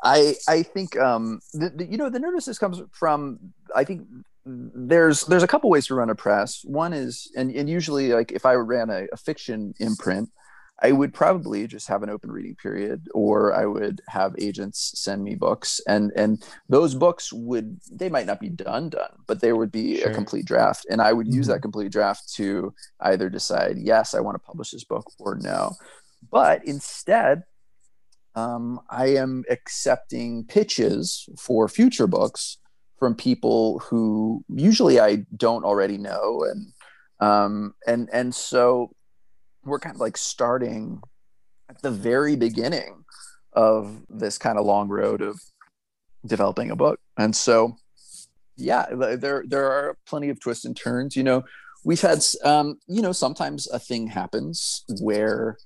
[0.06, 3.40] I I think um, the, the, you know the nervousness comes from
[3.76, 4.08] I think
[4.46, 6.64] there's there's a couple ways to run a press.
[6.64, 10.30] One is and, and usually like if I ran a, a fiction imprint,
[10.84, 15.24] I would probably just have an open reading period, or I would have agents send
[15.24, 19.56] me books, and and those books would they might not be done done, but there
[19.56, 20.12] would be sure.
[20.12, 21.54] a complete draft, and I would use mm-hmm.
[21.54, 25.72] that complete draft to either decide yes I want to publish this book or no.
[26.30, 27.44] But instead,
[28.36, 32.58] um, I am accepting pitches for future books
[32.98, 36.74] from people who usually I don't already know, and
[37.20, 38.92] um, and and so
[39.64, 41.02] we're kind of like starting
[41.70, 43.04] at the very beginning
[43.54, 45.40] of this kind of long road of
[46.26, 47.00] developing a book.
[47.18, 47.78] And so,
[48.58, 51.16] yeah, there there are plenty of twists and turns.
[51.16, 51.44] You know,
[51.84, 55.58] we've had, um, you know, sometimes a thing happens where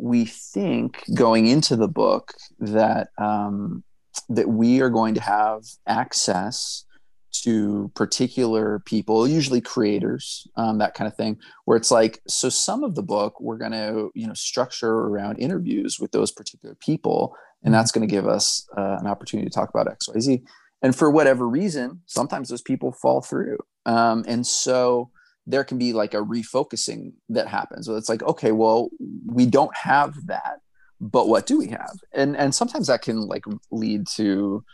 [0.00, 3.84] we think going into the book that um,
[4.28, 6.84] that we are going to have access
[7.32, 12.82] to particular people, usually creators, um, that kind of thing, where it's like, so some
[12.82, 17.34] of the book we're going to, you know, structure around interviews with those particular people,
[17.62, 20.42] and that's going to give us uh, an opportunity to talk about X, Y, Z.
[20.82, 25.10] And for whatever reason, sometimes those people fall through, um, and so
[25.50, 27.86] there can be like a refocusing that happens.
[27.86, 28.90] So it's like, okay, well,
[29.26, 30.60] we don't have that,
[31.00, 31.96] but what do we have?
[32.12, 34.64] And and sometimes that can like lead to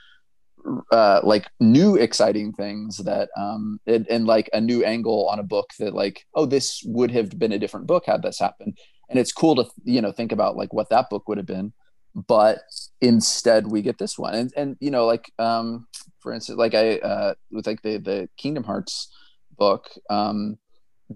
[0.90, 5.44] uh, like new exciting things that um and, and, like a new angle on a
[5.44, 8.76] book that like oh this would have been a different book had this happened
[9.08, 11.72] and it's cool to you know think about like what that book would have been
[12.14, 12.58] but
[13.00, 15.86] instead we get this one and and you know like um
[16.20, 19.12] for instance like i uh with like the the kingdom hearts
[19.56, 20.58] book um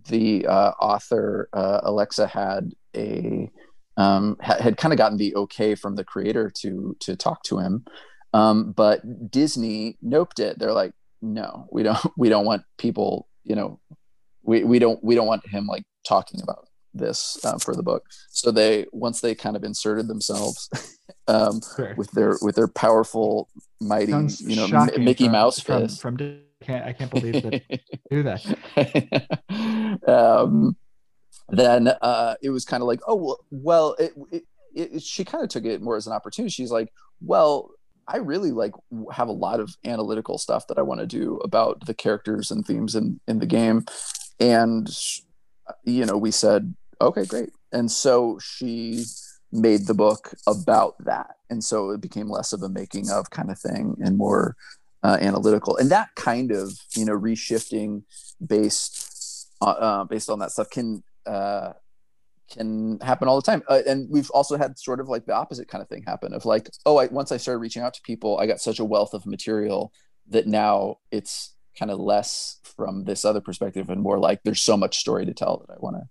[0.09, 3.51] the uh author uh alexa had a
[3.97, 7.59] um had, had kind of gotten the okay from the creator to to talk to
[7.59, 7.85] him
[8.33, 10.59] Um, but Disney noped it.
[10.59, 13.81] They're like, no, we don't we don't want people, you know,
[14.43, 18.05] we, we don't we don't want him like talking about this uh, for the book.
[18.31, 20.69] So they once they kind of inserted themselves
[21.29, 21.95] um, sure.
[21.97, 23.49] with their with their powerful,
[23.81, 26.01] mighty, Sounds you know, Mickey from, Mouse from, fist.
[26.01, 27.63] From, from I can't I can't believe that
[28.11, 28.45] do that.
[30.07, 30.77] Um,
[31.49, 35.43] then uh, it was kind of like, oh well, well it, it, it, she kind
[35.43, 36.51] of took it more as an opportunity.
[36.51, 37.71] She's like, well,
[38.07, 38.73] I really like
[39.13, 42.67] have a lot of analytical stuff that I want to do about the characters and
[42.67, 43.85] themes in in the game,
[44.39, 44.89] and
[45.85, 49.05] you know, we said, okay, great, and so she
[49.53, 53.51] made the book about that, and so it became less of a making of kind
[53.51, 54.57] of thing and more
[55.03, 58.03] uh, analytical, and that kind of you know reshifting
[58.45, 59.10] based
[59.61, 61.73] uh, uh based on that stuff can uh,
[62.51, 63.63] can happen all the time.
[63.69, 66.45] Uh, and we've also had sort of like the opposite kind of thing happen of
[66.45, 69.15] like, oh, I, once I started reaching out to people, I got such a wealth
[69.15, 69.93] of material
[70.29, 74.77] that now it's kind of less from this other perspective and more like there's so
[74.77, 76.03] much story to tell that I want to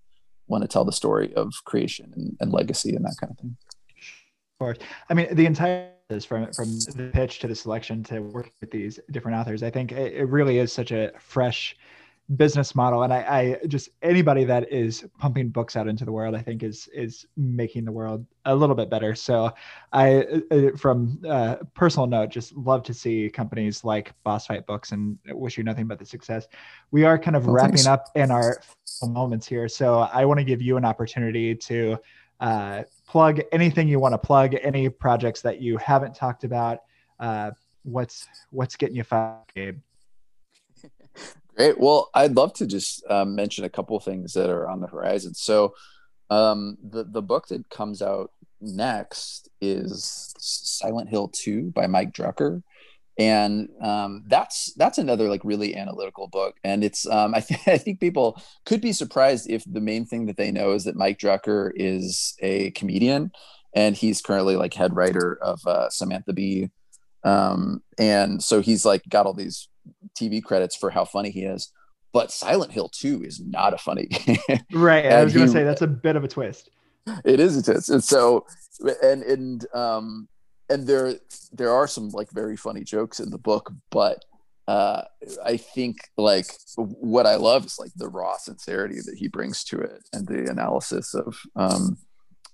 [0.47, 3.55] want to tell the story of creation and, and legacy and that kind of thing.
[3.89, 4.77] Of course.
[5.09, 8.71] I mean, the entire is from from the pitch to the selection to working with
[8.71, 9.61] these different authors.
[9.61, 11.75] I think it, it really is such a fresh
[12.35, 13.03] business model.
[13.03, 16.61] And I, I, just anybody that is pumping books out into the world i think
[16.61, 19.15] is is making the world a little bit better.
[19.15, 19.51] So
[19.91, 24.65] i uh, uh, from uh, personal note just love to see companies like boss fight
[24.67, 26.47] books and wish you nothing but the success.
[26.91, 27.87] We are kind of well, wrapping thanks.
[27.87, 28.61] up in our
[29.03, 29.67] moments here.
[29.67, 31.97] So i want to give you an opportunity to
[32.39, 36.79] uh, plug anything you want to plug any projects that you haven't talked about.
[37.19, 37.51] Uh,
[37.83, 39.79] what's what's getting you fired gabe
[41.59, 41.77] Great.
[41.77, 45.33] Well, I'd love to just um, mention a couple things that are on the horizon.
[45.33, 45.73] So,
[46.29, 48.31] um, the the book that comes out
[48.61, 52.63] next is Silent Hill Two by Mike Drucker,
[53.17, 56.55] and um, that's that's another like really analytical book.
[56.63, 60.27] And it's um, I, th- I think people could be surprised if the main thing
[60.27, 63.33] that they know is that Mike Drucker is a comedian,
[63.75, 66.69] and he's currently like head writer of uh, Samantha Bee,
[67.25, 69.68] um, and so he's like got all these
[70.19, 71.71] TV credits for how funny he is.
[72.11, 74.37] But Silent Hill 2 is not a funny game.
[74.73, 75.05] right.
[75.05, 76.69] I was going to say that's a bit of a twist.
[77.23, 77.89] It is a twist.
[77.89, 78.45] And so,
[79.03, 80.27] and, and, um,
[80.69, 81.15] and there,
[81.51, 84.25] there are some like very funny jokes in the book, but
[84.69, 85.03] uh,
[85.43, 86.45] I think like
[86.75, 90.47] what I love is like the raw sincerity that he brings to it and the
[90.47, 91.97] analysis of um,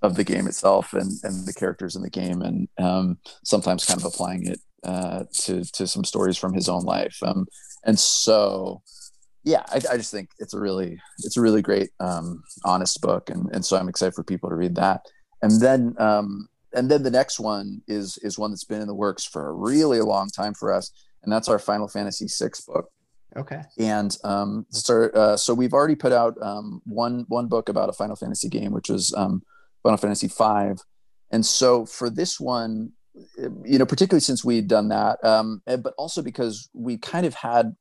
[0.02, 4.00] of the game itself and and the characters in the game and um, sometimes kind
[4.00, 7.18] of applying it uh, to to some stories from his own life.
[7.24, 7.48] Um,
[7.84, 8.82] and so,
[9.44, 13.30] yeah, I, I, just think it's a really it's a really great um, honest book,
[13.30, 15.02] and and so I'm excited for people to read that.
[15.42, 18.96] And then um, and then the next one is is one that's been in the
[18.96, 20.92] works for a really long time for us,
[21.24, 22.90] and that's our Final Fantasy VI book.
[23.38, 23.62] Okay.
[23.78, 27.94] And um, so, uh, so we've already put out um, one one book about a
[27.94, 29.42] Final Fantasy game, which was um,
[29.84, 30.82] Final Fantasy V.
[31.32, 32.92] And so for this one,
[33.64, 37.76] you know, particularly since we'd done that, um, but also because we kind of had,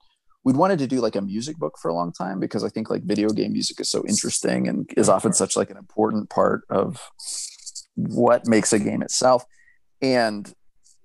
[0.44, 2.90] we'd wanted to do like a music book for a long time because I think
[2.90, 6.62] like video game music is so interesting and is often such like an important part
[6.70, 7.10] of
[7.94, 9.44] what makes a game itself.
[10.02, 10.52] And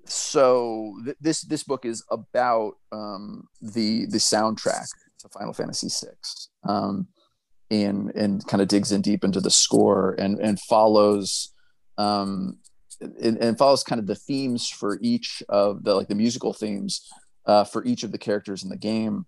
[0.06, 4.88] so th- this this book is about um, the the soundtrack
[5.20, 7.08] to Final Fantasy VI, um,
[7.70, 11.54] and and kind of digs in deep into the score and and follows
[11.98, 12.58] um,
[13.02, 17.08] and, and follows kind of the themes for each of the like the musical themes
[17.46, 19.26] uh, for each of the characters in the game.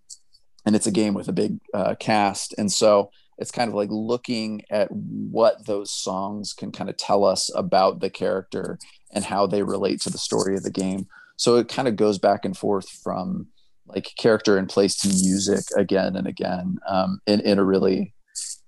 [0.66, 2.54] And it's a game with a big uh, cast.
[2.58, 3.10] And so
[3.40, 8.00] it's kind of like looking at what those songs can kind of tell us about
[8.00, 8.78] the character
[9.12, 11.08] and how they relate to the story of the game.
[11.38, 13.48] So it kind of goes back and forth from
[13.88, 18.14] like character and place to music again and again um, in, in a really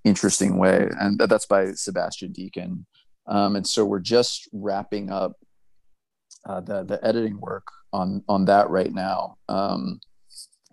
[0.02, 0.88] interesting way.
[0.98, 2.84] And that's by Sebastian Deken
[3.26, 5.32] um, and so we're just wrapping up
[6.46, 10.00] uh, the the editing work on on that right now, um,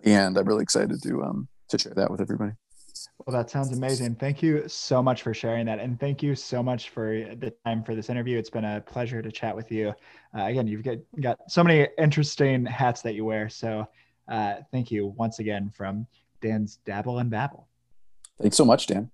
[0.04, 2.52] and I'm really excited to um, to share that with everybody.
[3.26, 4.16] Well, that sounds amazing.
[4.16, 7.84] Thank you so much for sharing that, and thank you so much for the time
[7.84, 8.38] for this interview.
[8.38, 9.94] It's been a pleasure to chat with you.
[10.36, 13.48] Uh, again, you've got got so many interesting hats that you wear.
[13.48, 13.86] So,
[14.28, 16.06] uh, thank you once again from
[16.40, 17.68] Dan's Dabble and Babble.
[18.40, 19.10] Thanks so much, Dan.